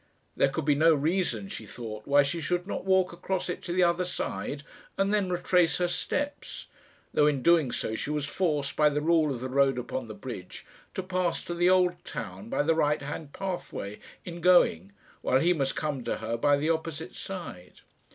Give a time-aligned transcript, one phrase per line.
[0.35, 3.71] There could be no reason, she thought, why she should not walk across it to
[3.71, 4.63] the other side
[4.97, 6.65] and then retrace her steps,
[7.13, 10.15] though in doing so she was forced, by the rule of the road upon the
[10.15, 14.91] bridge, to pass to the Old Town by the right hand pathway in going,
[15.21, 17.81] while he must come to her by the opposite side.